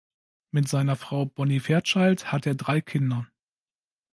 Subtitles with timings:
[0.49, 3.27] Mit seiner Frau Bonnie Fairchild hat er drei Kinder.